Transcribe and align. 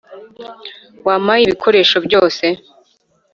wampaye 1.07 1.41
ibikoresho 1.45 1.95
byose 2.05 2.45